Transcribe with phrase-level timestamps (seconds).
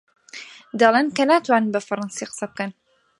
[0.79, 2.71] دەڵێن کە ناتوانن بە فەڕەنسی قسە بکەن.